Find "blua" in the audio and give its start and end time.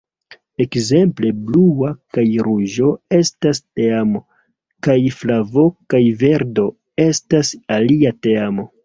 1.49-1.91